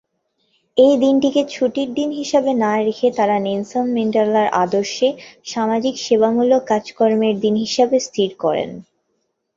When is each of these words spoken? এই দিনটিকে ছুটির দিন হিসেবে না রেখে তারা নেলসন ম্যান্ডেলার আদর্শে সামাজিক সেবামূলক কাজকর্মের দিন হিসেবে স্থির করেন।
এই 0.77 0.93
দিনটিকে 0.97 1.41
ছুটির 1.49 1.89
দিন 1.93 2.09
হিসেবে 2.11 2.51
না 2.55 2.71
রেখে 2.79 3.07
তারা 3.17 3.37
নেলসন 3.39 3.85
ম্যান্ডেলার 3.93 4.47
আদর্শে 4.63 5.07
সামাজিক 5.45 5.95
সেবামূলক 5.97 6.61
কাজকর্মের 6.67 7.35
দিন 7.39 7.55
হিসেবে 7.65 7.97
স্থির 8.07 8.29
করেন। 8.43 8.69